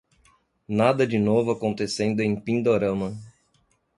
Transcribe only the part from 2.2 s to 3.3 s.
em Pindorama